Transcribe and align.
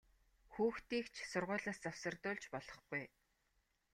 Хүүхдийг 0.53 1.05
ч 1.13 1.15
сургуулиас 1.31 1.77
завсардуулж 1.83 2.45
болохгүй! 2.53 3.03